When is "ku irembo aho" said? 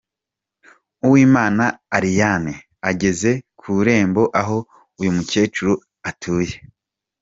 3.59-4.57